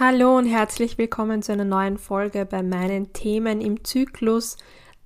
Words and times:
Hallo 0.00 0.38
und 0.38 0.46
herzlich 0.46 0.96
willkommen 0.96 1.42
zu 1.42 1.50
einer 1.50 1.64
neuen 1.64 1.98
Folge 1.98 2.46
bei 2.46 2.62
meinen 2.62 3.12
Themen 3.12 3.60
im 3.60 3.82
Zyklus, 3.82 4.56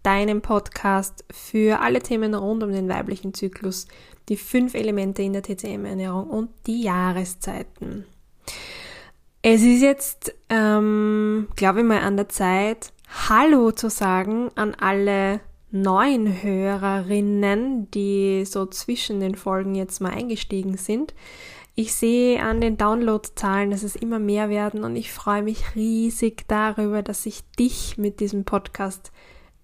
deinem 0.03 0.43
Podcast 0.43 1.25
für 1.31 1.81
alle 1.81 2.01
Themen 2.01 2.35
rund 2.35 2.63
um 2.63 2.73
den 2.73 2.91
weiblichen 2.91 3.33
Zyklus, 3.33 3.89
die 4.29 4.37
fünf 4.37 4.75
Elemente 4.75 5.23
in 5.23 5.33
der 5.33 5.43
TCM-Ernährung 5.43 6.29
und 6.29 6.51
die 6.67 6.83
Jahreszeiten. 6.83 8.05
Es 9.41 9.63
ist 9.63 9.81
jetzt, 9.81 10.35
ähm, 10.51 11.49
glaube 11.57 11.81
ich 11.81 11.87
mal, 11.87 12.01
an 12.01 12.19
der 12.19 12.29
Zeit, 12.29 12.93
Hallo 13.31 13.71
zu 13.71 13.89
sagen 13.89 14.51
an 14.57 14.75
alle 14.75 15.41
neuen 15.73 16.43
Hörerinnen, 16.43 17.91
die 17.91 18.45
so 18.45 18.67
zwischen 18.67 19.21
den 19.21 19.35
Folgen 19.35 19.75
jetzt 19.75 20.01
mal 20.01 20.13
eingestiegen 20.13 20.77
sind. 20.77 21.15
Ich 21.75 21.95
sehe 21.95 22.43
an 22.43 22.61
den 22.61 22.77
Downloadzahlen, 22.77 23.71
dass 23.71 23.83
es 23.83 23.97
immer 23.97 24.19
mehr 24.19 24.51
werden 24.51 24.85
und 24.85 24.95
ich 24.95 25.11
freue 25.11 25.43
mich 25.43 25.75
riesig 25.75 26.45
darüber, 26.47 27.03
dass 27.03 27.25
ich 27.25 27.43
dich 27.59 27.97
mit 27.97 28.21
diesem 28.21 28.45
Podcast 28.45 29.11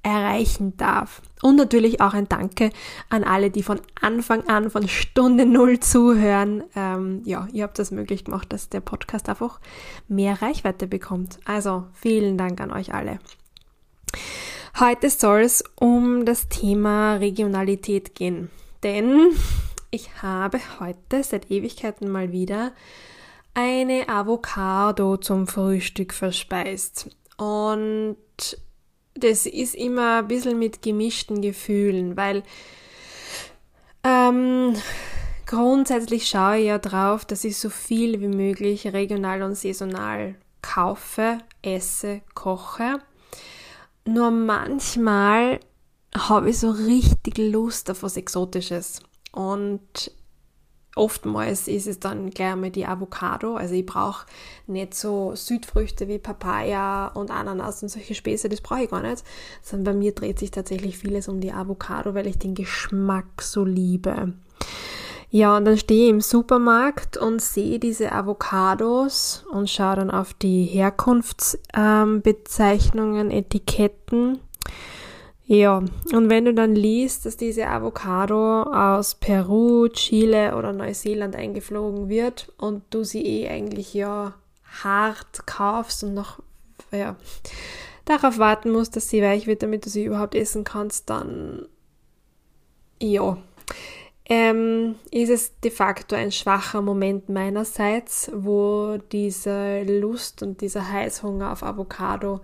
erreichen 0.02 0.74
darf. 0.78 1.20
Und 1.42 1.56
natürlich 1.56 2.00
auch 2.00 2.14
ein 2.14 2.28
Danke 2.28 2.70
an 3.10 3.24
alle, 3.24 3.50
die 3.50 3.62
von 3.62 3.80
Anfang 4.00 4.48
an, 4.48 4.70
von 4.70 4.88
Stunde 4.88 5.44
Null 5.44 5.80
zuhören. 5.80 6.64
Ähm, 6.74 7.20
ja, 7.24 7.46
ihr 7.52 7.64
habt 7.64 7.78
das 7.78 7.90
möglich 7.90 8.24
gemacht, 8.24 8.52
dass 8.52 8.70
der 8.70 8.80
Podcast 8.80 9.28
einfach 9.28 9.60
mehr 10.08 10.40
Reichweite 10.40 10.86
bekommt. 10.86 11.38
Also 11.44 11.84
vielen 11.92 12.38
Dank 12.38 12.60
an 12.62 12.72
euch 12.72 12.94
alle. 12.94 13.18
Heute 14.78 15.10
soll 15.10 15.42
es 15.42 15.64
um 15.80 16.24
das 16.24 16.48
Thema 16.48 17.16
Regionalität 17.16 18.14
gehen. 18.14 18.50
Denn 18.82 19.32
ich 19.90 20.22
habe 20.22 20.60
heute 20.78 21.22
seit 21.22 21.50
Ewigkeiten 21.50 22.08
mal 22.10 22.32
wieder 22.32 22.72
eine 23.54 24.08
Avocado 24.08 25.16
zum 25.16 25.46
Frühstück 25.46 26.12
verspeist. 26.14 27.10
Und 27.36 28.16
das 29.14 29.46
ist 29.46 29.74
immer 29.74 30.18
ein 30.18 30.28
bisschen 30.28 30.58
mit 30.58 30.82
gemischten 30.82 31.42
Gefühlen, 31.42 32.16
weil 32.16 32.44
ähm, 34.04 34.76
grundsätzlich 35.46 36.28
schaue 36.28 36.58
ich 36.58 36.66
ja 36.66 36.78
drauf, 36.78 37.24
dass 37.24 37.42
ich 37.44 37.56
so 37.56 37.68
viel 37.70 38.20
wie 38.20 38.28
möglich 38.28 38.86
regional 38.92 39.42
und 39.42 39.56
saisonal 39.56 40.36
kaufe, 40.62 41.38
esse, 41.62 42.20
koche. 42.34 43.00
Nur 44.08 44.30
manchmal 44.30 45.60
habe 46.16 46.48
ich 46.48 46.58
so 46.58 46.70
richtig 46.70 47.36
Lust 47.36 47.90
auf 47.90 48.02
was 48.02 48.16
Exotisches. 48.16 49.02
Und 49.32 50.10
oftmals 50.96 51.68
ist 51.68 51.86
es 51.86 52.00
dann 52.00 52.30
gleich 52.30 52.52
einmal 52.52 52.70
die 52.70 52.86
Avocado. 52.86 53.56
Also 53.56 53.74
ich 53.74 53.84
brauche 53.84 54.24
nicht 54.66 54.94
so 54.94 55.34
Südfrüchte 55.34 56.08
wie 56.08 56.18
Papaya 56.18 57.08
und 57.08 57.30
Ananas 57.30 57.82
und 57.82 57.90
solche 57.90 58.14
Späße, 58.14 58.48
das 58.48 58.62
brauche 58.62 58.84
ich 58.84 58.90
gar 58.90 59.02
nicht. 59.02 59.22
Sondern 59.60 59.92
bei 59.92 59.98
mir 59.98 60.14
dreht 60.14 60.38
sich 60.38 60.52
tatsächlich 60.52 60.96
vieles 60.96 61.28
um 61.28 61.42
die 61.42 61.52
Avocado, 61.52 62.14
weil 62.14 62.28
ich 62.28 62.38
den 62.38 62.54
Geschmack 62.54 63.42
so 63.42 63.62
liebe. 63.62 64.32
Ja, 65.30 65.58
und 65.58 65.66
dann 65.66 65.76
stehe 65.76 66.04
ich 66.04 66.10
im 66.10 66.22
Supermarkt 66.22 67.18
und 67.18 67.42
sehe 67.42 67.78
diese 67.78 68.12
Avocados 68.12 69.44
und 69.50 69.68
schaue 69.68 69.96
dann 69.96 70.10
auf 70.10 70.32
die 70.32 70.64
Herkunftsbezeichnungen, 70.64 73.30
ähm, 73.30 73.36
Etiketten. 73.36 74.38
Ja, 75.44 75.82
und 76.12 76.30
wenn 76.30 76.46
du 76.46 76.54
dann 76.54 76.74
liest, 76.74 77.26
dass 77.26 77.36
diese 77.36 77.68
Avocado 77.68 78.62
aus 78.64 79.14
Peru, 79.14 79.88
Chile 79.88 80.56
oder 80.56 80.72
Neuseeland 80.72 81.36
eingeflogen 81.36 82.08
wird 82.08 82.52
und 82.58 82.82
du 82.90 83.04
sie 83.04 83.24
eh 83.24 83.48
eigentlich 83.48 83.94
ja 83.94 84.34
hart 84.82 85.46
kaufst 85.46 86.02
und 86.04 86.14
noch 86.14 86.38
ja, 86.92 87.16
darauf 88.04 88.38
warten 88.38 88.70
musst, 88.70 88.96
dass 88.96 89.08
sie 89.08 89.22
weich 89.22 89.46
wird, 89.46 89.62
damit 89.62 89.86
du 89.86 89.90
sie 89.90 90.04
überhaupt 90.04 90.34
essen 90.34 90.64
kannst, 90.64 91.08
dann 91.10 91.66
ja, 93.00 93.38
ähm, 94.28 94.96
ist 95.10 95.30
es 95.30 95.58
de 95.60 95.70
facto 95.70 96.14
ein 96.14 96.32
schwacher 96.32 96.82
Moment 96.82 97.28
meinerseits, 97.28 98.30
wo 98.34 98.98
diese 99.10 99.82
Lust 99.84 100.42
und 100.42 100.60
dieser 100.60 100.90
Heißhunger 100.92 101.50
auf 101.50 101.62
Avocado 101.62 102.40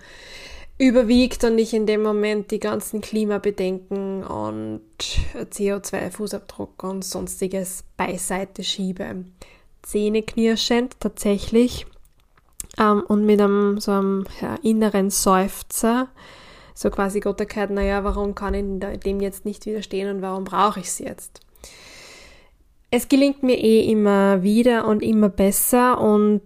überwiegt 0.78 1.44
und 1.44 1.58
ich 1.58 1.74
in 1.74 1.86
dem 1.86 2.02
Moment 2.02 2.50
die 2.50 2.58
ganzen 2.58 3.00
Klimabedenken 3.00 4.24
und 4.24 4.82
CO2-Fußabdruck 5.34 6.88
und 6.88 7.04
sonstiges 7.04 7.84
beiseite 7.96 8.64
schiebe. 8.64 9.24
Zähneknirschend 9.82 10.98
tatsächlich 10.98 11.86
ähm, 12.78 13.04
und 13.06 13.26
mit 13.26 13.40
einem 13.40 13.78
so 13.78 13.92
einem 13.92 14.24
ja, 14.40 14.56
inneren 14.62 15.10
Seufzer, 15.10 16.08
so 16.74 16.90
quasi 16.90 17.20
Gott 17.20 17.38
erklärt, 17.38 17.70
naja, 17.70 18.02
warum 18.02 18.34
kann 18.34 18.54
ich 18.54 19.00
dem 19.00 19.20
jetzt 19.20 19.44
nicht 19.44 19.66
widerstehen 19.66 20.16
und 20.16 20.22
warum 20.22 20.44
brauche 20.44 20.80
ich 20.80 20.86
es 20.86 20.98
jetzt? 20.98 21.40
Es 22.90 23.08
gelingt 23.08 23.42
mir 23.42 23.58
eh 23.58 23.90
immer 23.90 24.42
wieder 24.42 24.86
und 24.86 25.02
immer 25.02 25.28
besser 25.28 26.00
und 26.00 26.42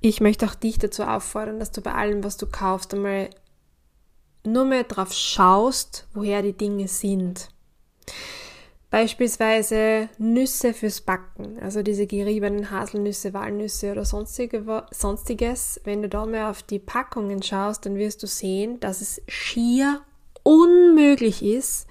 ich 0.00 0.20
möchte 0.20 0.46
auch 0.46 0.54
dich 0.54 0.78
dazu 0.78 1.04
auffordern, 1.04 1.58
dass 1.58 1.70
du 1.70 1.80
bei 1.80 1.92
allem, 1.92 2.24
was 2.24 2.36
du 2.36 2.46
kaufst, 2.46 2.92
einmal 2.94 3.30
nur 4.44 4.64
mehr 4.64 4.84
drauf 4.84 5.12
schaust, 5.12 6.06
woher 6.12 6.42
die 6.42 6.52
Dinge 6.52 6.88
sind. 6.88 7.48
Beispielsweise 8.90 10.08
Nüsse 10.18 10.72
fürs 10.72 11.00
Backen, 11.00 11.58
also 11.60 11.82
diese 11.82 12.06
geriebenen 12.06 12.70
Haselnüsse, 12.70 13.34
Walnüsse 13.34 13.92
oder 13.92 14.04
sonstige, 14.04 14.86
sonstiges. 14.92 15.80
Wenn 15.84 16.02
du 16.02 16.08
da 16.08 16.24
mal 16.24 16.50
auf 16.50 16.62
die 16.62 16.78
Packungen 16.78 17.42
schaust, 17.42 17.84
dann 17.84 17.96
wirst 17.96 18.22
du 18.22 18.26
sehen, 18.26 18.78
dass 18.80 19.00
es 19.00 19.20
schier 19.26 20.00
unmöglich 20.46 21.42
ist, 21.42 21.88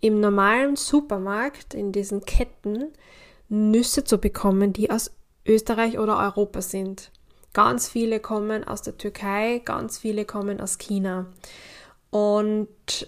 im 0.00 0.18
normalen 0.18 0.74
Supermarkt, 0.74 1.74
in 1.74 1.92
diesen 1.92 2.24
Ketten, 2.24 2.92
Nüsse 3.48 4.02
zu 4.02 4.18
bekommen, 4.18 4.72
die 4.72 4.90
aus 4.90 5.12
Österreich 5.46 5.98
oder 5.98 6.18
Europa 6.18 6.62
sind. 6.62 7.12
Ganz 7.52 7.88
viele 7.88 8.18
kommen 8.18 8.64
aus 8.64 8.82
der 8.82 8.98
Türkei, 8.98 9.60
ganz 9.64 9.98
viele 9.98 10.24
kommen 10.24 10.60
aus 10.60 10.78
China. 10.78 11.26
Und 12.10 13.06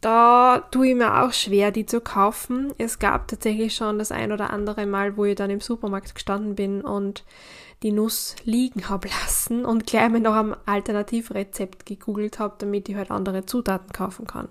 da 0.00 0.60
tue 0.70 0.90
ich 0.90 0.94
mir 0.94 1.22
auch 1.22 1.32
schwer, 1.32 1.70
die 1.70 1.84
zu 1.84 2.00
kaufen. 2.00 2.72
Es 2.78 2.98
gab 2.98 3.28
tatsächlich 3.28 3.74
schon 3.74 3.98
das 3.98 4.12
ein 4.12 4.32
oder 4.32 4.50
andere 4.50 4.86
Mal, 4.86 5.16
wo 5.16 5.26
ich 5.26 5.36
dann 5.36 5.50
im 5.50 5.60
Supermarkt 5.60 6.14
gestanden 6.14 6.54
bin 6.54 6.80
und 6.82 7.24
die 7.82 7.92
Nuss 7.92 8.36
liegen 8.44 8.88
habe 8.88 9.08
lassen 9.22 9.64
und 9.64 9.86
gleich 9.86 10.08
mal 10.08 10.20
noch 10.20 10.34
am 10.34 10.56
Alternativrezept 10.66 11.86
gegoogelt 11.86 12.38
habe, 12.38 12.56
damit 12.58 12.88
ich 12.88 12.96
halt 12.96 13.10
andere 13.10 13.46
Zutaten 13.46 13.92
kaufen 13.92 14.26
kann. 14.26 14.48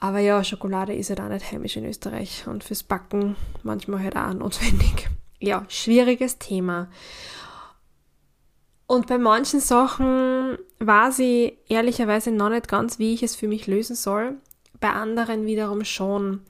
Aber 0.00 0.20
ja, 0.20 0.42
Schokolade 0.44 0.94
ist 0.94 1.10
halt 1.10 1.20
auch 1.20 1.28
nicht 1.28 1.50
heimisch 1.50 1.76
in 1.76 1.84
Österreich 1.84 2.46
und 2.46 2.62
fürs 2.62 2.84
Backen 2.84 3.36
manchmal 3.62 4.02
halt 4.02 4.16
auch 4.16 4.32
notwendig. 4.32 5.08
Ja, 5.40 5.64
schwieriges 5.68 6.38
Thema. 6.38 6.88
Und 8.88 9.06
bei 9.06 9.18
manchen 9.18 9.60
Sachen 9.60 10.37
weiß 10.78 11.18
ich 11.20 11.54
ehrlicherweise 11.68 12.30
noch 12.30 12.50
nicht 12.50 12.68
ganz, 12.68 12.98
wie 12.98 13.14
ich 13.14 13.22
es 13.22 13.36
für 13.36 13.48
mich 13.48 13.66
lösen 13.66 13.96
soll. 13.96 14.36
Bei 14.80 14.90
anderen 14.90 15.46
wiederum 15.46 15.84
schon. 15.84 16.42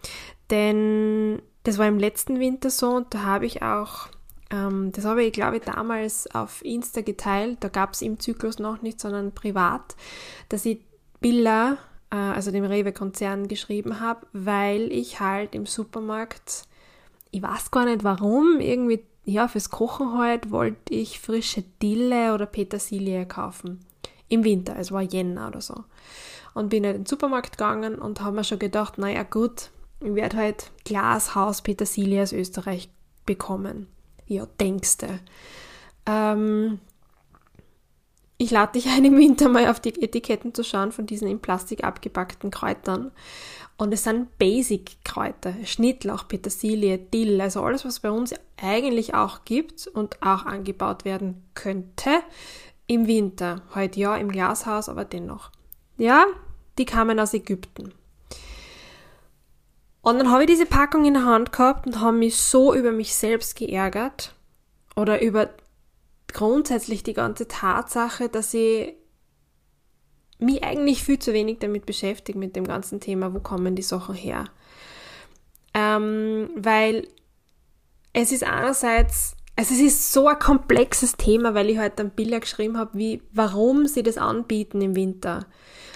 Denn 0.50 1.42
das 1.64 1.78
war 1.78 1.86
im 1.86 1.98
letzten 1.98 2.40
Winter 2.40 2.70
so 2.70 2.90
und 2.90 3.12
da 3.12 3.22
habe 3.24 3.46
ich 3.46 3.62
auch, 3.62 4.08
ähm, 4.50 4.92
das 4.92 5.04
habe 5.04 5.24
ich 5.24 5.32
glaube 5.32 5.56
ich 5.58 5.62
damals 5.62 6.34
auf 6.34 6.64
Insta 6.64 7.02
geteilt, 7.02 7.58
da 7.60 7.68
gab 7.68 7.92
es 7.92 8.02
im 8.02 8.18
Zyklus 8.18 8.58
noch 8.58 8.80
nicht, 8.80 9.00
sondern 9.00 9.32
privat, 9.32 9.96
dass 10.48 10.64
ich 10.64 10.80
Bilder, 11.20 11.78
äh, 12.10 12.16
also 12.16 12.50
dem 12.50 12.64
Rewe-Konzern 12.64 13.48
geschrieben 13.48 14.00
habe, 14.00 14.26
weil 14.32 14.90
ich 14.92 15.20
halt 15.20 15.54
im 15.54 15.66
Supermarkt, 15.66 16.64
ich 17.30 17.42
weiß 17.42 17.70
gar 17.70 17.84
nicht 17.84 18.04
warum, 18.04 18.60
irgendwie 18.60 19.04
ja, 19.28 19.46
fürs 19.46 19.68
Kochen 19.68 20.16
halt 20.16 20.50
wollte 20.50 20.94
ich 20.94 21.20
frische 21.20 21.62
Dille 21.82 22.32
oder 22.32 22.46
Petersilie 22.46 23.26
kaufen. 23.26 23.84
Im 24.28 24.44
Winter, 24.44 24.76
es 24.78 24.92
war 24.92 25.02
Jänner 25.02 25.48
oder 25.48 25.60
so. 25.60 25.84
Und 26.54 26.68
bin 26.70 26.84
halt 26.84 26.96
in 26.96 27.02
den 27.02 27.06
Supermarkt 27.06 27.52
gegangen 27.52 27.96
und 27.96 28.20
habe 28.20 28.36
mir 28.36 28.44
schon 28.44 28.58
gedacht, 28.58 28.98
naja 28.98 29.22
gut, 29.22 29.70
ich 30.00 30.14
werde 30.14 30.36
halt 30.36 30.70
Glashaus 30.84 31.62
Petersilie 31.62 32.22
aus 32.22 32.32
Österreich 32.32 32.88
bekommen. 33.26 33.86
Ja, 34.26 34.46
denkste. 34.60 35.20
Ähm, 36.06 36.78
ich 38.38 38.50
lade 38.52 38.72
dich 38.72 38.88
ein, 38.88 39.04
im 39.04 39.16
Winter 39.16 39.48
mal 39.48 39.68
auf 39.68 39.80
die 39.80 40.00
Etiketten 40.00 40.54
zu 40.54 40.62
schauen 40.62 40.92
von 40.92 41.06
diesen 41.06 41.28
in 41.28 41.40
Plastik 41.40 41.82
abgepackten 41.82 42.50
Kräutern. 42.50 43.10
Und 43.76 43.92
es 43.92 44.04
sind 44.04 44.38
Basic-Kräuter, 44.38 45.54
Schnittlauch, 45.64 46.26
Petersilie, 46.26 46.98
Dill, 46.98 47.40
also 47.40 47.62
alles, 47.62 47.84
was 47.84 48.00
bei 48.00 48.10
uns 48.10 48.34
eigentlich 48.56 49.14
auch 49.14 49.44
gibt 49.44 49.86
und 49.86 50.20
auch 50.22 50.46
angebaut 50.46 51.04
werden 51.04 51.44
könnte 51.54 52.10
im 52.88 53.06
Winter. 53.06 53.62
Heute 53.74 54.00
ja 54.00 54.16
im 54.16 54.32
Glashaus, 54.32 54.88
aber 54.88 55.04
dennoch. 55.04 55.52
Ja, 55.96 56.26
die 56.78 56.86
kamen 56.86 57.20
aus 57.20 57.34
Ägypten. 57.34 57.92
Und 60.02 60.18
dann 60.18 60.30
habe 60.30 60.44
ich 60.44 60.50
diese 60.50 60.66
Packung 60.66 61.04
in 61.04 61.14
der 61.14 61.24
Hand 61.24 61.52
gehabt 61.52 61.86
und 61.86 62.00
habe 62.00 62.16
mich 62.16 62.36
so 62.36 62.74
über 62.74 62.90
mich 62.90 63.14
selbst 63.14 63.56
geärgert 63.56 64.34
oder 64.96 65.20
über 65.22 65.50
grundsätzlich 66.32 67.02
die 67.02 67.14
ganze 67.14 67.46
Tatsache, 67.46 68.28
dass 68.28 68.54
ich 68.54 68.94
mich 70.38 70.64
eigentlich 70.64 71.02
viel 71.02 71.18
zu 71.18 71.32
wenig 71.32 71.58
damit 71.58 71.84
beschäftige, 71.84 72.38
mit 72.38 72.56
dem 72.56 72.64
ganzen 72.64 73.00
Thema, 73.00 73.34
wo 73.34 73.40
kommen 73.40 73.74
die 73.74 73.82
Sachen 73.82 74.14
her. 74.14 74.44
Ähm, 75.74 76.50
weil 76.56 77.08
es 78.12 78.32
ist 78.32 78.44
einerseits, 78.44 79.36
also 79.58 79.74
es 79.74 79.80
ist 79.80 80.12
so 80.12 80.28
ein 80.28 80.38
komplexes 80.38 81.16
Thema, 81.16 81.52
weil 81.52 81.68
ich 81.68 81.80
heute 81.80 82.04
ein 82.04 82.10
Bilder 82.10 82.38
geschrieben 82.38 82.78
habe, 82.78 82.96
wie, 82.96 83.22
warum 83.32 83.88
sie 83.88 84.04
das 84.04 84.16
anbieten 84.16 84.80
im 84.80 84.94
Winter. 84.94 85.46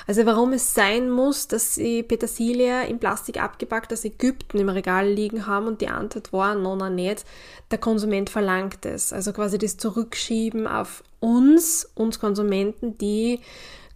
Also 0.09 0.26
warum 0.26 0.53
es 0.53 0.75
sein 0.75 1.09
muss, 1.09 1.47
dass 1.47 1.76
sie 1.76 2.03
Petersilie 2.03 2.85
in 2.88 2.99
Plastik 2.99 3.41
abgepackt 3.41 3.93
aus 3.93 4.05
Ägypten 4.05 4.59
im 4.59 4.69
Regal 4.69 5.09
liegen 5.09 5.47
haben 5.47 5.69
und 5.69 5.81
die 5.81 5.87
Antwort 5.87 6.32
war, 6.32 6.56
no, 6.56 6.75
no, 6.75 6.91
nicht. 6.91 7.25
Der 7.70 7.79
Konsument 7.79 8.31
verlangt 8.31 8.85
es. 8.85 9.12
Also 9.12 9.32
quasi 9.32 9.59
das 9.59 9.76
Zurückschieben 9.76 10.67
auf 10.67 11.05
uns, 11.20 11.88
uns 11.94 12.19
Konsumenten, 12.19 12.99
die 12.99 13.38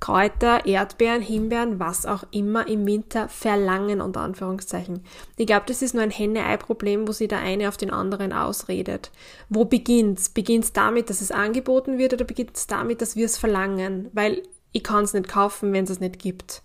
Kräuter, 0.07 0.65
Erdbeeren, 0.67 1.21
Himbeeren, 1.21 1.81
was 1.81 2.07
auch 2.07 2.23
immer 2.31 2.69
im 2.69 2.87
Winter 2.87 3.29
verlangen, 3.29 4.01
unter 4.01 4.21
Anführungszeichen. 4.21 5.01
Ich 5.37 5.49
glaube, 5.49 5.65
das 5.67 5.83
ist 5.83 5.95
nur 5.95 6.05
ein 6.05 6.13
Henne-Ei-Problem, 6.13 7.09
wo 7.09 7.13
sich 7.13 7.27
der 7.27 7.41
eine 7.41 7.67
auf 7.67 7.77
den 7.77 7.91
anderen 7.91 8.33
ausredet. 8.33 9.11
Wo 9.49 9.65
beginnt's? 9.65 10.29
Beginnt's 10.29 10.73
damit, 10.73 11.11
dass 11.11 11.23
es 11.23 11.33
angeboten 11.33 11.99
wird 11.99 12.13
oder 12.13 12.25
beginnt's 12.25 12.69
damit, 12.69 13.03
dass 13.03 13.17
wir 13.17 13.27
es 13.27 13.37
verlangen? 13.37 14.09
Weil 14.13 14.45
ich 14.71 14.85
kann 14.85 15.03
es 15.03 15.13
nicht 15.13 15.27
kaufen, 15.27 15.73
wenn 15.73 15.83
es 15.83 15.91
es 15.91 15.99
nicht 15.99 16.21
gibt. 16.21 16.63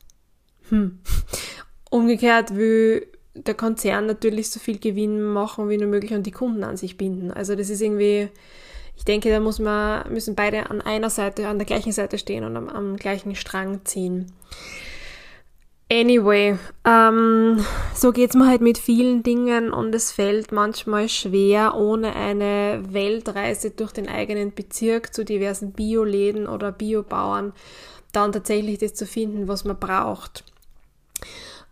Hm. 0.69 0.99
Umgekehrt 1.89 2.55
will 2.55 3.07
der 3.33 3.55
Konzern 3.55 4.05
natürlich 4.05 4.51
so 4.51 4.59
viel 4.59 4.77
Gewinn 4.77 5.19
machen 5.19 5.67
wie 5.67 5.77
nur 5.77 5.88
möglich 5.88 6.13
und 6.13 6.27
die 6.27 6.31
Kunden 6.31 6.63
an 6.63 6.77
sich 6.77 6.95
binden. 6.95 7.31
Also 7.31 7.55
das 7.55 7.71
ist 7.71 7.81
irgendwie, 7.81 8.29
ich 9.01 9.06
denke, 9.06 9.31
da 9.31 9.39
muss 9.39 9.57
man, 9.57 10.13
müssen 10.13 10.36
beide 10.36 10.69
an 10.69 10.80
einer 10.80 11.09
Seite, 11.09 11.48
an 11.48 11.57
der 11.57 11.65
gleichen 11.65 11.92
Seite 11.92 12.19
stehen 12.19 12.44
und 12.44 12.56
am, 12.56 12.69
am 12.69 12.98
gleichen 12.98 13.33
Strang 13.33 13.83
ziehen. 13.83 14.31
Anyway, 15.92 16.59
ähm, 16.86 17.65
so 17.95 18.12
geht's 18.12 18.36
mir 18.36 18.45
halt 18.45 18.62
mit 18.62 18.77
vielen 18.77 19.24
Dingen 19.24 19.74
und 19.74 19.95
es 19.95 20.12
fällt 20.12 20.51
manchmal 20.51 21.09
schwer, 21.09 21.74
ohne 21.75 22.15
eine 22.15 22.83
Weltreise 22.89 23.71
durch 23.71 23.92
den 23.92 24.07
eigenen 24.07 24.53
Bezirk 24.53 25.15
zu 25.15 25.25
diversen 25.25 25.71
Bioläden 25.71 26.48
oder 26.48 26.71
Biobauern 26.71 27.53
dann 28.12 28.31
tatsächlich 28.31 28.77
das 28.77 28.94
zu 28.94 29.07
finden, 29.07 29.48
was 29.48 29.65
man 29.65 29.80
braucht. 29.80 30.44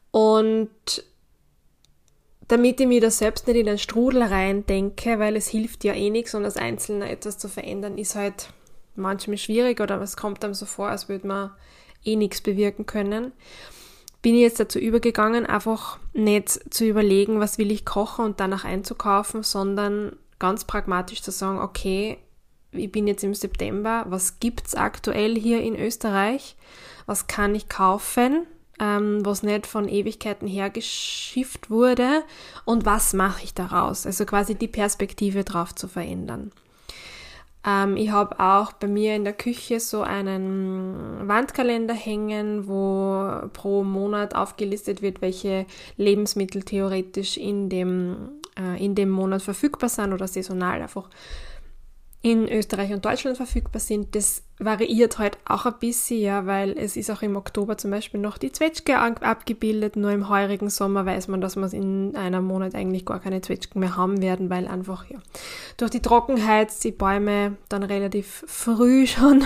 Und 0.10 1.04
damit 2.50 2.82
ich 2.82 2.88
mir 2.88 3.00
da 3.00 3.12
selbst 3.12 3.48
nicht 3.48 3.58
in 3.58 3.70
einen 3.70 3.78
Strudel 3.78 4.24
rein 4.24 4.66
denke, 4.66 5.20
weil 5.20 5.36
es 5.36 5.48
hilft 5.48 5.84
ja 5.84 5.94
eh 5.94 6.10
nichts 6.10 6.34
und 6.34 6.44
als 6.44 6.58
Einzelner 6.58 7.10
etwas 7.10 7.38
zu 7.38 7.48
verändern, 7.48 7.98
ist 7.98 8.16
halt 8.16 8.50
manchmal 8.96 9.38
schwierig 9.38 9.80
oder 9.80 10.02
es 10.02 10.18
kommt 10.18 10.44
einem 10.44 10.56
so 10.56 10.66
vor, 10.66 10.90
als 10.90 11.08
würde 11.08 11.28
man 11.28 11.52
eh 12.04 12.16
nichts 12.16 12.42
bewirken 12.42 12.88
können, 12.88 13.32
bin 14.22 14.36
ich 14.36 14.42
jetzt 14.42 14.60
dazu 14.60 14.80
übergegangen, 14.80 15.46
einfach 15.46 16.00
nicht 16.14 16.74
zu 16.74 16.86
überlegen, 16.86 17.40
was 17.40 17.60
will 17.60 17.72
ich 17.72 17.86
kochen 17.86 18.26
und 18.26 18.40
danach 18.40 18.66
einzukaufen, 18.66 19.44
sondern 19.44 20.18
ganz 20.40 20.66
pragmatisch 20.66 21.22
zu 21.22 21.32
sagen, 21.32 21.60
okay, 21.60 22.18
ich 22.72 22.92
bin 22.92 23.08
jetzt 23.08 23.24
im 23.24 23.36
September, 23.36 24.06
was 24.10 24.40
gibt's 24.40 24.76
aktuell 24.76 25.36
hier 25.36 25.62
in 25.62 25.76
Österreich? 25.76 26.56
Was 27.06 27.28
kann 27.28 27.56
ich 27.56 27.70
kaufen, 27.70 28.46
ähm, 28.80 29.26
was 29.26 29.44
nicht 29.44 29.68
von 29.68 29.88
Ewigkeiten 29.88 30.48
hergeschifft 30.48 31.70
wurde? 31.70 32.24
Und 32.66 32.86
was 32.86 33.14
mache 33.14 33.44
ich 33.44 33.54
daraus? 33.54 34.06
Also 34.06 34.26
quasi 34.26 34.56
die 34.56 34.68
Perspektive 34.68 35.44
drauf 35.44 35.76
zu 35.76 35.88
verändern. 35.88 36.52
Ähm, 37.66 37.98
ich 37.98 38.10
habe 38.12 38.40
auch 38.40 38.72
bei 38.74 38.88
mir 38.88 39.16
in 39.16 39.24
der 39.24 39.34
Küche 39.34 39.80
so 39.80 40.02
einen 40.02 41.28
Wandkalender 41.28 41.94
hängen, 41.94 42.68
wo 42.68 43.48
pro 43.54 43.84
Monat 43.84 44.36
aufgelistet 44.36 45.02
wird, 45.02 45.22
welche 45.22 45.66
Lebensmittel 45.98 46.64
theoretisch 46.64 47.38
in 47.38 47.70
dem, 47.70 48.40
äh, 48.58 48.84
in 48.84 48.96
dem 48.96 49.10
Monat 49.10 49.42
verfügbar 49.42 49.90
sind 49.90 50.14
oder 50.14 50.28
saisonal 50.28 50.82
einfach 50.82 51.10
in 52.22 52.50
Österreich 52.50 52.92
und 52.92 53.06
Deutschland 53.06 53.38
verfügbar 53.38 53.80
sind. 53.80 54.14
Das 54.14 54.44
variiert 54.58 55.20
halt 55.20 55.38
auch 55.46 55.66
ein 55.66 55.80
bisschen, 55.80 56.20
ja, 56.20 56.46
weil 56.46 56.78
es 56.78 56.98
ist 56.98 57.10
auch 57.10 57.22
im 57.22 57.38
Oktober 57.38 57.78
zum 57.78 57.92
Beispiel 57.92 58.20
noch 58.20 58.38
die 58.38 58.52
Zwetschge 58.52 59.00
abgebildet. 59.00 59.96
Nur 59.96 60.12
im 60.12 60.28
heurigen 60.28 60.70
Sommer 60.70 61.06
weiß 61.06 61.30
man, 61.30 61.40
dass 61.40 61.56
wir 61.56 61.72
in 61.72 62.18
einem 62.18 62.44
Monat 62.44 62.76
eigentlich 62.76 63.06
gar 63.06 63.22
keine 63.22 63.40
Zwetschgen 63.40 63.80
mehr 63.80 63.96
haben 63.96 64.22
werden, 64.22 64.50
weil 64.50 64.68
einfach, 64.68 65.10
ja, 65.10 65.20
durch 65.78 65.92
die 65.92 66.02
Trockenheit 66.02 66.84
die 66.84 66.92
Bäume 66.92 67.56
dann 67.70 67.84
relativ 67.84 68.44
früh 68.48 69.08
schon 69.08 69.46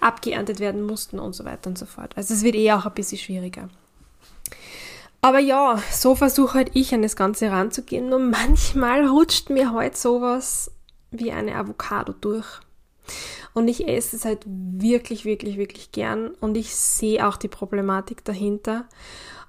abgeerntet 0.00 0.60
werden 0.60 0.82
mussten 0.82 1.18
und 1.18 1.34
so 1.34 1.44
weiter 1.44 1.68
und 1.68 1.76
so 1.76 1.84
fort. 1.84 2.16
Also 2.16 2.32
es 2.32 2.42
wird 2.42 2.54
eher 2.54 2.78
auch 2.78 2.86
ein 2.86 2.94
bisschen 2.94 3.18
schwieriger. 3.18 3.68
Aber 5.20 5.38
ja, 5.38 5.78
so 5.90 6.14
versuche 6.14 6.54
halt 6.54 6.70
ich 6.74 6.94
an 6.94 7.00
das 7.00 7.16
Ganze 7.16 7.50
ranzugehen. 7.50 8.12
Und 8.12 8.30
manchmal 8.30 9.06
rutscht 9.06 9.48
mir 9.48 9.72
halt 9.72 9.96
sowas 9.96 10.70
wie 11.18 11.32
eine 11.32 11.56
Avocado 11.56 12.12
durch. 12.12 12.60
Und 13.52 13.68
ich 13.68 13.86
esse 13.86 14.16
es 14.16 14.24
halt 14.24 14.44
wirklich, 14.46 15.24
wirklich, 15.24 15.56
wirklich 15.56 15.92
gern 15.92 16.30
und 16.40 16.56
ich 16.56 16.74
sehe 16.74 17.26
auch 17.26 17.36
die 17.36 17.48
Problematik 17.48 18.24
dahinter. 18.24 18.86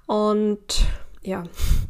Und 0.06 0.84
ja, 1.22 1.42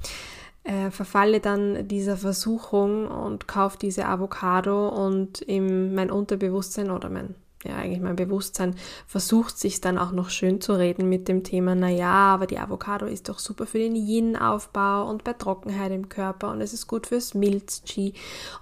äh, 0.65 0.91
verfalle 0.91 1.41
dann 1.41 1.89
dieser 1.89 2.17
Versuchung 2.17 3.09
und 3.09 3.49
kaufe 3.49 3.79
diese 3.79 4.07
Avocado 4.07 4.89
und 4.89 5.41
in 5.41 5.95
mein 5.95 6.11
Unterbewusstsein 6.11 6.91
oder 6.91 7.11
mein 7.11 7.35
ja 7.65 7.77
eigentlich 7.77 8.01
mein 8.01 8.17
Bewusstsein 8.17 8.77
versucht 9.07 9.59
sich 9.59 9.81
dann 9.81 9.99
auch 9.99 10.13
noch 10.13 10.31
schön 10.31 10.61
zu 10.61 10.75
reden 10.75 11.09
mit 11.09 11.29
dem 11.29 11.43
Thema, 11.45 11.75
naja, 11.75 12.13
aber 12.13 12.47
die 12.47 12.59
Avocado 12.59 13.07
ist 13.07 13.29
doch 13.29 13.39
super 13.39 13.67
für 13.67 13.79
den 13.79 13.97
Yin-Aufbau 13.97 15.09
und 15.09 15.25
bei 15.25 15.33
Trockenheit 15.33 15.93
im 15.93 16.09
Körper 16.09 16.51
und 16.51 16.61
es 16.61 16.73
ist 16.73 16.87
gut 16.87 17.07
fürs 17.07 17.35
Milz-Chi 17.35 18.15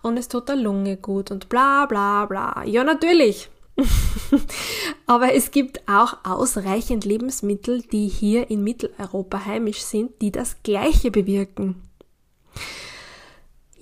und 0.02 0.17
es 0.17 0.29
tut 0.29 0.49
der 0.49 0.56
Lunge 0.56 0.96
gut 0.96 1.31
und 1.31 1.49
bla 1.49 1.87
bla 1.87 2.26
bla. 2.26 2.64
Ja, 2.64 2.85
natürlich. 2.85 3.50
aber 5.06 5.35
es 5.35 5.50
gibt 5.50 5.88
auch 5.88 6.19
ausreichend 6.25 7.05
Lebensmittel, 7.05 7.82
die 7.82 8.06
hier 8.06 8.49
in 8.50 8.62
Mitteleuropa 8.62 9.47
heimisch 9.47 9.82
sind, 9.82 10.23
die 10.23 10.31
das 10.31 10.62
Gleiche 10.62 11.11
bewirken. 11.11 11.82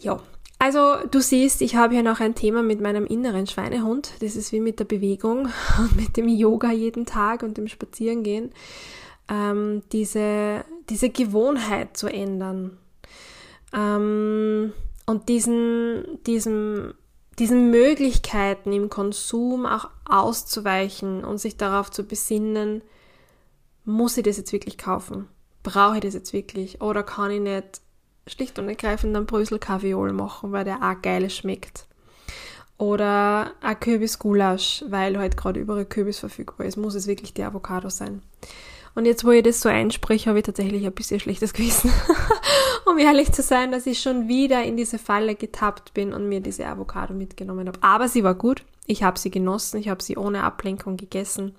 Ja, 0.01 0.21
also 0.63 0.95
du 1.11 1.21
siehst, 1.21 1.61
ich 1.61 1.75
habe 1.75 1.95
hier 1.95 2.05
noch 2.05 2.21
ein 2.21 2.37
Thema 2.37 2.63
mit 2.63 2.81
meinem 2.81 3.05
inneren 3.05 3.49
Schweinehund. 3.49 4.13
Das 4.21 4.37
ist 4.37 4.53
wie 4.53 4.61
mit 4.61 4.79
der 4.79 4.85
Bewegung 4.85 5.49
mit 5.97 6.17
dem 6.17 6.29
Yoga 6.29 6.71
jeden 6.71 7.05
Tag 7.05 7.43
und 7.43 7.57
dem 7.57 7.67
Spazierengehen. 7.67 8.53
Ähm, 9.29 9.83
diese, 9.91 10.65
diese 10.89 11.11
Gewohnheit 11.11 11.97
zu 11.97 12.07
ändern. 12.07 12.79
Ähm, 13.73 14.73
und 15.05 15.29
diesen, 15.29 16.21
diesen, 16.29 16.95
diesen 17.41 17.73
Möglichkeiten 17.73 18.73
im 18.73 18.89
Konsum 18.89 19.67
auch 19.67 19.91
auszuweichen 20.05 21.25
und 21.25 21.39
sich 21.39 21.57
darauf 21.57 21.91
zu 21.91 22.05
besinnen, 22.05 22.83
muss 23.85 24.17
ich 24.17 24.23
das 24.23 24.37
jetzt 24.37 24.53
wirklich 24.53 24.79
kaufen? 24.79 25.27
Brauche 25.65 25.97
ich 25.97 26.03
das 26.03 26.15
jetzt 26.15 26.33
wirklich? 26.33 26.81
Oder 26.81 27.03
kann 27.03 27.33
ich 27.33 27.41
nicht 27.41 27.81
schlicht 28.27 28.59
und 28.59 28.69
ergreifend 28.69 29.17
einen 29.17 29.27
Brösel 29.27 29.59
Kaviol 29.59 30.13
machen, 30.13 30.53
weil 30.53 30.65
der 30.65 30.83
auch 30.83 31.01
geil 31.03 31.29
schmeckt. 31.31 31.87
Oder 32.79 33.53
ein 33.61 33.79
Kürbisgulasch, 33.79 34.85
weil 34.89 35.19
halt 35.19 35.37
gerade 35.37 35.61
überall 35.61 35.85
Kürbis 35.85 36.19
verfügbar 36.19 36.67
ist. 36.67 36.77
Muss 36.77 36.95
es 36.95 37.07
wirklich 37.07 37.33
die 37.33 37.45
Avocado 37.45 37.89
sein. 37.89 38.23
Und 38.95 39.07
jetzt, 39.07 39.25
wo 39.25 39.31
ich 39.31 39.43
das 39.43 39.61
so 39.61 39.69
einspreche, 39.69 40.29
habe 40.29 40.41
ich 40.41 40.45
tatsächlich 40.45 40.85
ein 40.85 40.93
bisschen 40.93 41.21
schlechtes 41.21 41.53
Gewissen. 41.53 41.91
um 42.85 42.99
ehrlich 42.99 43.33
zu 43.33 43.43
sein, 43.43 43.73
dass 43.73 43.87
ich 43.87 44.01
schon 44.01 44.29
wieder 44.29 44.63
in 44.65 44.77
diese 44.77 44.99
Falle 44.99 45.35
getappt 45.35 45.95
bin 45.95 46.13
und 46.13 46.29
mir 46.29 46.41
diese 46.41 46.67
Avocado 46.67 47.15
mitgenommen 47.15 47.69
habe. 47.69 47.79
Aber 47.83 48.09
sie 48.09 48.25
war 48.25 48.35
gut. 48.35 48.65
Ich 48.87 49.03
habe 49.03 49.19
sie 49.19 49.31
genossen. 49.31 49.79
Ich 49.79 49.89
habe 49.89 50.03
sie 50.03 50.17
ohne 50.17 50.43
Ablenkung 50.43 50.97
gegessen. 50.97 51.55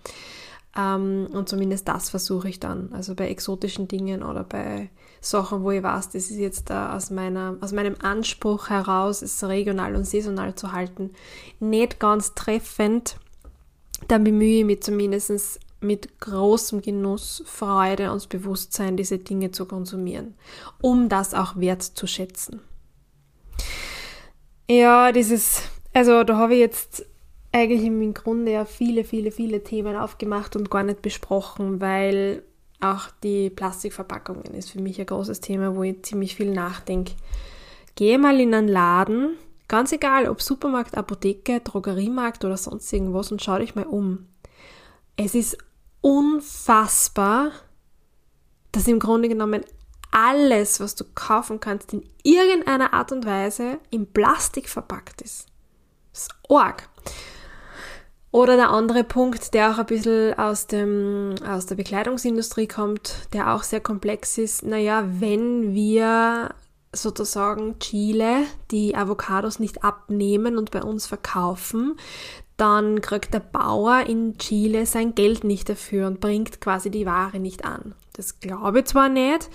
Ähm, 0.76 1.28
und 1.32 1.50
zumindest 1.50 1.88
das 1.88 2.10
versuche 2.10 2.50
ich 2.50 2.60
dann. 2.60 2.92
Also 2.94 3.16
bei 3.16 3.30
exotischen 3.30 3.88
Dingen 3.88 4.24
oder 4.24 4.44
bei 4.44 4.90
Sachen, 5.22 5.64
wo 5.64 5.72
ich 5.72 5.84
weiß, 5.84 6.10
das 6.10 6.32
ist 6.32 6.38
jetzt 6.38 6.70
äh, 6.70 6.74
aus, 6.74 7.12
meiner, 7.12 7.58
aus 7.62 7.72
meinem 7.72 7.96
Anspruch 8.02 8.70
heraus, 8.70 9.22
es 9.22 9.44
regional 9.44 9.96
und 9.96 10.06
saisonal 10.06 10.56
zu 10.56 10.72
halten, 10.72 11.12
nicht 11.60 12.00
ganz 12.00 12.34
treffend, 12.34 13.18
dann 14.08 14.24
bemühe 14.24 14.60
ich 14.60 14.66
mich 14.66 14.84
zumindest 14.84 15.60
mit 15.80 16.20
großem 16.20 16.82
Genuss, 16.82 17.44
Freude 17.46 18.12
und 18.12 18.28
Bewusstsein 18.30 18.98
diese 18.98 19.20
Dinge 19.20 19.52
zu 19.52 19.66
konsumieren, 19.66 20.34
um 20.82 21.10
das 21.10 21.34
auch 21.34 21.58
wertzuschätzen. 21.58 22.62
Ja, 24.70 25.12
dieses, 25.12 25.64
also 25.94 26.24
da 26.24 26.38
habe 26.38 26.54
ich 26.54 26.60
jetzt 26.60 27.06
eigentlich 27.54 27.84
im 27.84 28.14
Grunde 28.14 28.52
ja 28.52 28.66
viele, 28.66 29.06
viele, 29.06 29.32
viele 29.32 29.64
Themen 29.64 29.96
aufgemacht 29.96 30.56
und 30.56 30.70
gar 30.70 30.84
nicht 30.84 31.02
besprochen, 31.02 31.80
weil 31.80 32.44
auch 32.82 33.10
die 33.24 33.50
Plastikverpackungen 33.50 34.54
ist 34.56 34.72
für 34.72 34.82
mich 34.82 35.00
ein 35.00 35.06
großes 35.06 35.40
Thema, 35.40 35.76
wo 35.76 35.84
ich 35.84 36.04
ziemlich 36.04 36.36
viel 36.36 36.52
nachdenke. 36.52 37.14
Gehe 37.96 38.18
mal 38.18 38.40
in 38.42 38.54
einen 38.54 38.68
Laden, 38.68 39.38
Ganz 39.74 39.92
egal, 39.92 40.28
ob 40.28 40.40
Supermarkt, 40.40 40.96
Apotheke, 40.96 41.60
Drogeriemarkt 41.62 42.46
oder 42.46 42.58
sonst 42.58 42.94
irgendwas 42.94 43.32
und 43.32 43.42
schau 43.42 43.58
dich 43.58 43.74
mal 43.74 43.86
um. 43.86 44.28
Es 45.16 45.34
ist 45.34 45.58
unfassbar, 46.02 47.52
dass 48.72 48.88
im 48.88 49.00
Grunde 49.00 49.30
genommen 49.30 49.64
alles, 50.12 50.80
was 50.80 50.94
du 50.94 51.06
kaufen 51.16 51.60
kannst, 51.60 51.92
in 51.92 52.08
irgendeiner 52.22 52.94
Art 52.94 53.12
und 53.12 53.26
Weise 53.26 53.80
in 53.90 54.06
Plastik 54.06 54.70
verpackt 54.70 55.22
ist. 55.22 55.48
Das 56.12 56.24
ist 56.24 56.36
arg. 56.50 56.88
Oder 58.34 58.56
der 58.56 58.72
andere 58.72 59.04
Punkt, 59.04 59.54
der 59.54 59.72
auch 59.72 59.78
ein 59.78 59.86
bisschen 59.86 60.34
aus, 60.40 60.66
dem, 60.66 61.36
aus 61.48 61.68
der 61.68 61.76
Bekleidungsindustrie 61.76 62.68
kommt, 62.68 63.28
der 63.32 63.54
auch 63.54 63.62
sehr 63.62 63.80
komplex 63.80 64.40
ist. 64.40 64.66
Naja, 64.66 65.06
wenn 65.20 65.76
wir 65.76 66.50
sozusagen 66.92 67.78
Chile 67.78 68.46
die 68.72 68.96
Avocados 68.96 69.60
nicht 69.60 69.84
abnehmen 69.84 70.58
und 70.58 70.72
bei 70.72 70.82
uns 70.82 71.06
verkaufen, 71.06 71.96
dann 72.58 73.02
kriegt 73.02 73.36
der 73.36 73.40
Bauer 73.40 74.02
in 74.08 74.40
Chile 74.40 74.88
sein 74.88 75.14
Geld 75.14 75.44
nicht 75.44 75.70
dafür 75.70 76.08
und 76.08 76.20
bringt 76.20 76.60
quasi 76.60 76.90
die 76.90 77.06
Ware 77.06 77.40
nicht 77.40 77.66
an. 77.66 77.94
Das 78.14 78.40
glaube 78.40 78.80
ich 78.80 78.86
zwar 78.86 79.10
nicht, 79.10 79.48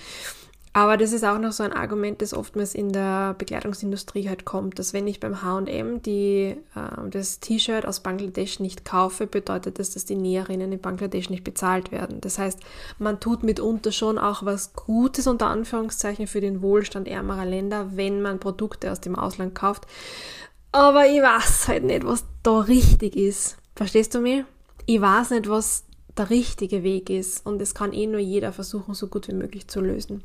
aber 0.79 0.95
das 0.95 1.11
ist 1.11 1.25
auch 1.25 1.39
noch 1.39 1.51
so 1.51 1.63
ein 1.63 1.73
Argument, 1.73 2.21
das 2.21 2.33
oftmals 2.33 2.73
in 2.73 2.93
der 2.93 3.33
Bekleidungsindustrie 3.33 4.29
halt 4.29 4.45
kommt, 4.45 4.79
dass 4.79 4.93
wenn 4.93 5.07
ich 5.07 5.19
beim 5.19 5.41
H&M 5.41 6.01
die, 6.01 6.55
äh, 6.73 7.09
das 7.09 7.41
T-Shirt 7.41 7.85
aus 7.85 7.99
Bangladesch 7.99 8.61
nicht 8.61 8.85
kaufe, 8.85 9.27
bedeutet 9.27 9.77
das, 9.77 9.89
dass 9.89 10.05
die 10.05 10.15
Näherinnen 10.15 10.71
in 10.71 10.79
Bangladesch 10.79 11.29
nicht 11.29 11.43
bezahlt 11.43 11.91
werden. 11.91 12.21
Das 12.21 12.39
heißt, 12.39 12.61
man 12.97 13.19
tut 13.19 13.43
mitunter 13.43 13.91
schon 13.91 14.17
auch 14.17 14.45
was 14.45 14.71
Gutes 14.71 15.27
unter 15.27 15.47
Anführungszeichen 15.47 16.27
für 16.27 16.39
den 16.39 16.61
Wohlstand 16.61 17.09
ärmerer 17.09 17.45
Länder, 17.45 17.97
wenn 17.97 18.21
man 18.21 18.39
Produkte 18.39 18.89
aus 18.89 19.01
dem 19.01 19.15
Ausland 19.15 19.55
kauft. 19.55 19.85
Aber 20.71 21.07
ich 21.07 21.21
weiß 21.21 21.67
halt 21.67 21.83
nicht, 21.83 22.05
was 22.05 22.23
da 22.41 22.57
richtig 22.57 23.17
ist. 23.17 23.57
Verstehst 23.75 24.15
du 24.15 24.21
mich? 24.21 24.45
Ich 24.85 25.01
weiß 25.01 25.31
nicht, 25.31 25.49
was 25.49 25.83
der 26.17 26.29
richtige 26.29 26.83
Weg 26.83 27.09
ist 27.09 27.45
und 27.45 27.61
es 27.61 27.75
kann 27.75 27.91
eh 27.91 28.07
nur 28.07 28.21
jeder 28.21 28.53
versuchen, 28.53 28.93
so 28.93 29.07
gut 29.07 29.27
wie 29.27 29.33
möglich 29.33 29.67
zu 29.67 29.81
lösen. 29.81 30.23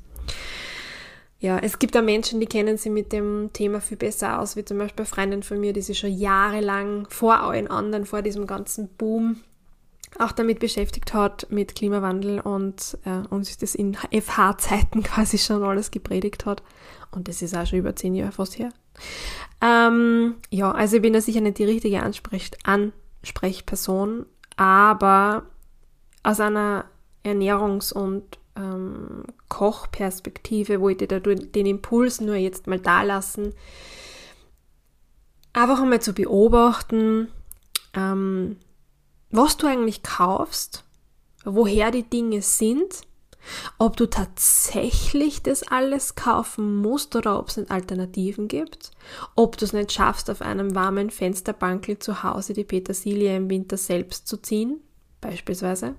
Ja, 1.41 1.59
es 1.59 1.79
gibt 1.79 1.97
auch 1.97 2.03
Menschen, 2.03 2.41
die 2.41 2.47
kennen 2.47 2.79
sich 2.79 2.91
mit 2.91 3.13
dem 3.13 3.51
Thema 3.53 3.81
viel 3.81 3.99
besser 3.99 4.41
aus, 4.41 4.57
wie 4.57 4.65
zum 4.65 4.79
Beispiel 4.79 5.05
Freundin 5.05 5.43
von 5.43 5.61
mir, 5.61 5.75
die 5.75 5.83
sich 5.83 5.99
schon 5.99 6.17
jahrelang 6.17 7.07
vor 7.11 7.39
allen 7.41 7.69
anderen, 7.69 8.07
vor 8.07 8.23
diesem 8.23 8.47
ganzen 8.47 8.89
Boom 8.89 9.37
auch 10.19 10.33
damit 10.33 10.61
beschäftigt 10.61 11.13
hat, 11.13 11.47
mit 11.51 11.75
Klimawandel 11.75 12.41
und 12.41 12.97
äh, 13.05 13.27
uns 13.29 13.57
das 13.59 13.75
in 13.75 13.95
FH-Zeiten 13.95 15.03
quasi 15.05 15.39
schon 15.39 15.63
alles 15.63 15.91
gepredigt 15.91 16.47
hat. 16.47 16.63
Und 17.11 17.29
das 17.29 17.43
ist 17.43 17.55
auch 17.55 17.67
schon 17.67 17.81
über 17.81 17.95
zehn 17.97 18.15
Jahre 18.15 18.33
fast 18.33 18.59
her. 18.59 18.71
Ähm, 19.61 20.37
ja, 20.51 20.71
also 20.71 20.97
ich 20.97 21.03
bin 21.03 21.13
da 21.13 21.21
sicher 21.21 21.41
nicht 21.41 21.59
die 21.59 21.65
richtige 21.65 22.03
Ansprech 22.03 22.51
Ansprechperson, 22.65 24.27
aber 24.57 25.45
aus 26.23 26.41
einer 26.41 26.87
Ernährungs- 27.25 27.93
und 27.93 28.39
ähm, 28.57 29.25
Kochperspektive 29.49 30.81
wollte 30.81 31.07
da 31.07 31.21
den 31.21 31.67
Impuls 31.67 32.21
nur 32.21 32.37
jetzt 32.37 32.67
mal 32.67 32.79
da 32.79 33.03
lassen, 33.03 33.55
einfach 35.53 35.81
einmal 35.81 36.03
zu 36.03 36.13
beobachten, 36.13 37.29
ähm, 37.95 38.57
was 39.31 39.57
du 39.57 39.67
eigentlich 39.67 40.03
kaufst, 40.03 40.85
woher 41.45 41.91
die 41.91 42.09
Dinge 42.09 42.43
sind, 42.43 43.03
ob 43.79 43.97
du 43.97 44.07
tatsächlich 44.07 45.43
das 45.43 45.63
alles 45.65 46.15
kaufen 46.15 46.77
musst 46.77 47.15
oder 47.15 47.39
ob 47.39 47.49
es 47.49 47.57
nicht 47.57 47.71
Alternativen 47.71 48.49
gibt, 48.49 48.91
ob 49.35 49.57
du 49.59 49.65
es 49.65 49.73
nicht 49.73 49.93
schaffst, 49.93 50.31
auf 50.31 50.41
einem 50.41 50.75
warmen 50.75 51.11
Fensterbankel 51.11 51.99
zu 51.99 52.23
Hause 52.23 52.55
die 52.55 52.65
Petersilie 52.65 53.37
im 53.37 53.51
Winter 53.51 53.77
selbst 53.77 54.29
zu 54.29 54.39
ziehen, 54.39 54.81
beispielsweise. 55.21 55.95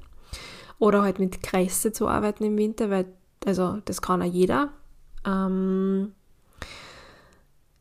Oder 0.79 1.01
halt 1.03 1.19
mit 1.19 1.41
Kresse 1.41 1.91
zu 1.91 2.07
arbeiten 2.07 2.43
im 2.43 2.57
Winter, 2.57 2.89
weil, 2.89 3.05
also 3.45 3.77
das 3.85 4.01
kann 4.01 4.21
ja 4.21 4.27
jeder. 4.27 4.73
Ähm, 5.25 6.13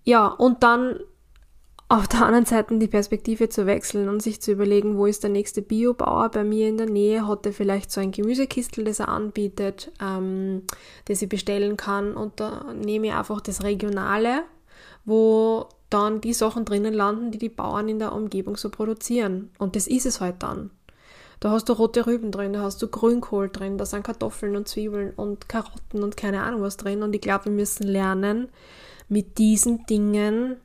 ja, 0.04 0.26
und 0.26 0.62
dann 0.62 1.00
auf 1.88 2.08
der 2.08 2.24
anderen 2.24 2.46
Seite 2.46 2.78
die 2.78 2.88
Perspektive 2.88 3.48
zu 3.48 3.66
wechseln 3.66 4.08
und 4.08 4.22
sich 4.22 4.40
zu 4.40 4.52
überlegen, 4.52 4.96
wo 4.96 5.06
ist 5.06 5.22
der 5.22 5.30
nächste 5.30 5.60
Biobauer 5.62 6.30
bei 6.30 6.42
mir 6.42 6.68
in 6.68 6.78
der 6.78 6.88
Nähe, 6.88 7.26
hat 7.26 7.44
er 7.46 7.52
vielleicht 7.52 7.90
so 7.90 8.00
ein 8.00 8.10
Gemüsekistel, 8.10 8.84
das 8.84 9.00
er 9.00 9.08
anbietet, 9.08 9.92
ähm, 10.00 10.62
das 11.04 11.22
ich 11.22 11.28
bestellen 11.28 11.76
kann 11.76 12.14
und 12.14 12.40
da 12.40 12.72
nehme 12.72 13.08
ich 13.08 13.12
einfach 13.12 13.40
das 13.40 13.62
Regionale, 13.62 14.44
wo 15.04 15.68
dann 15.90 16.20
die 16.20 16.32
Sachen 16.32 16.64
drinnen 16.64 16.94
landen, 16.94 17.30
die 17.30 17.38
die 17.38 17.50
Bauern 17.50 17.88
in 17.88 17.98
der 17.98 18.12
Umgebung 18.12 18.56
so 18.56 18.70
produzieren. 18.70 19.50
Und 19.58 19.76
das 19.76 19.86
ist 19.86 20.06
es 20.06 20.20
halt 20.20 20.42
dann. 20.42 20.70
Da 21.44 21.50
hast 21.50 21.68
du 21.68 21.74
rote 21.74 22.06
Rüben 22.06 22.30
drin, 22.30 22.54
da 22.54 22.62
hast 22.62 22.80
du 22.80 22.88
Grünkohl 22.88 23.50
drin, 23.50 23.76
da 23.76 23.84
sind 23.84 24.02
Kartoffeln 24.02 24.56
und 24.56 24.66
Zwiebeln 24.66 25.10
und 25.10 25.46
Karotten 25.46 26.02
und 26.02 26.16
keine 26.16 26.42
Ahnung 26.42 26.62
was 26.62 26.78
drin. 26.78 27.02
Und 27.02 27.14
ich 27.14 27.20
glaube, 27.20 27.44
wir 27.44 27.52
müssen 27.52 27.86
lernen, 27.86 28.48
mit 29.10 29.36
diesen 29.36 29.84
Dingen 29.84 30.56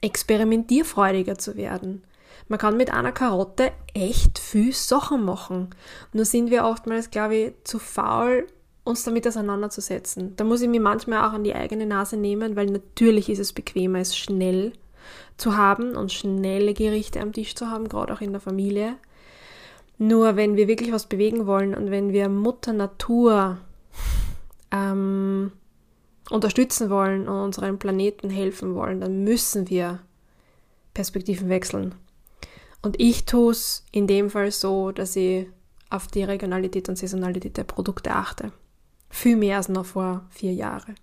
experimentierfreudiger 0.00 1.38
zu 1.38 1.56
werden. 1.56 2.04
Man 2.46 2.60
kann 2.60 2.76
mit 2.76 2.92
einer 2.92 3.10
Karotte 3.10 3.72
echt 3.92 4.38
viel 4.38 4.72
Sachen 4.72 5.24
machen. 5.24 5.70
Nur 6.12 6.24
sind 6.24 6.52
wir 6.52 6.66
oftmals, 6.66 7.10
glaube 7.10 7.34
ich, 7.34 7.52
zu 7.64 7.80
faul, 7.80 8.46
uns 8.84 9.02
damit 9.02 9.26
auseinanderzusetzen. 9.26 10.36
Da 10.36 10.44
muss 10.44 10.62
ich 10.62 10.68
mir 10.68 10.80
manchmal 10.80 11.28
auch 11.28 11.32
an 11.32 11.42
die 11.42 11.56
eigene 11.56 11.86
Nase 11.86 12.16
nehmen, 12.16 12.54
weil 12.54 12.66
natürlich 12.66 13.28
ist 13.28 13.40
es 13.40 13.52
bequemer, 13.52 13.98
es 13.98 14.16
schnell 14.16 14.72
zu 15.36 15.56
haben 15.56 15.96
und 15.96 16.12
schnelle 16.12 16.74
Gerichte 16.74 17.18
am 17.18 17.32
Tisch 17.32 17.56
zu 17.56 17.72
haben, 17.72 17.88
gerade 17.88 18.14
auch 18.14 18.20
in 18.20 18.30
der 18.30 18.40
Familie. 18.40 18.94
Nur 20.02 20.34
wenn 20.34 20.56
wir 20.56 20.66
wirklich 20.66 20.92
was 20.92 21.04
bewegen 21.04 21.46
wollen 21.46 21.74
und 21.74 21.90
wenn 21.90 22.14
wir 22.14 22.30
Mutter 22.30 22.72
Natur 22.72 23.58
ähm, 24.70 25.52
unterstützen 26.30 26.88
wollen 26.88 27.28
und 27.28 27.36
unserem 27.36 27.78
Planeten 27.78 28.30
helfen 28.30 28.74
wollen, 28.74 29.02
dann 29.02 29.24
müssen 29.24 29.68
wir 29.68 30.00
Perspektiven 30.94 31.50
wechseln. 31.50 31.94
Und 32.80 32.98
ich 32.98 33.26
tue 33.26 33.52
es 33.52 33.84
in 33.92 34.06
dem 34.06 34.30
Fall 34.30 34.50
so, 34.52 34.90
dass 34.90 35.16
ich 35.16 35.48
auf 35.90 36.06
die 36.06 36.24
Regionalität 36.24 36.88
und 36.88 36.96
Saisonalität 36.96 37.58
der 37.58 37.64
Produkte 37.64 38.12
achte. 38.12 38.52
Viel 39.10 39.36
mehr 39.36 39.58
als 39.58 39.68
noch 39.68 39.84
vor 39.84 40.24
vier 40.30 40.54
Jahren. 40.54 40.94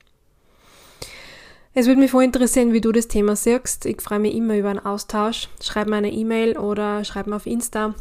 Es 1.76 1.86
würde 1.86 2.02
mich 2.02 2.10
voll 2.10 2.24
interessieren, 2.24 2.74
wie 2.74 2.82
du 2.82 2.92
das 2.92 3.08
Thema 3.08 3.36
siehst. 3.36 3.86
Ich 3.86 4.02
freue 4.02 4.18
mich 4.18 4.34
immer 4.34 4.58
über 4.58 4.70
einen 4.70 4.84
Austausch. 4.84 5.50
Schreib 5.62 5.88
mir 5.88 5.98
eine 5.98 6.12
E-Mail 6.12 6.58
oder 6.58 7.04
schreib 7.04 7.28
mir 7.28 7.36
auf 7.36 7.46
Insta 7.46 7.94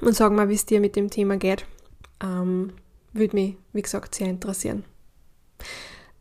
und 0.00 0.14
sag 0.14 0.32
mal, 0.32 0.48
wie 0.48 0.54
es 0.54 0.66
dir 0.66 0.80
mit 0.80 0.96
dem 0.96 1.10
Thema 1.10 1.36
geht. 1.36 1.66
Ähm, 2.22 2.72
würde 3.12 3.36
mich, 3.36 3.56
wie 3.72 3.82
gesagt, 3.82 4.14
sehr 4.14 4.28
interessieren. 4.28 4.84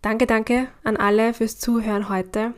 Danke, 0.02 0.28
danke 0.28 0.68
an 0.84 0.98
alle 0.98 1.34
fürs 1.34 1.60
Zuhören 1.60 2.10
heute. 2.10 2.54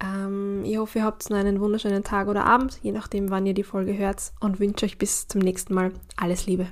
Ähm, 0.00 0.62
ich 0.64 0.76
hoffe, 0.76 0.98
ihr 0.98 1.04
habt 1.04 1.28
noch 1.30 1.38
einen 1.38 1.60
wunderschönen 1.60 2.04
Tag 2.04 2.28
oder 2.28 2.44
Abend, 2.44 2.78
je 2.82 2.92
nachdem, 2.92 3.30
wann 3.30 3.46
ihr 3.46 3.54
die 3.54 3.64
Folge 3.64 3.96
hört 3.96 4.32
und 4.40 4.60
wünsche 4.60 4.86
euch 4.86 4.98
bis 4.98 5.26
zum 5.26 5.40
nächsten 5.40 5.74
Mal 5.74 5.92
alles 6.16 6.46
Liebe. 6.46 6.68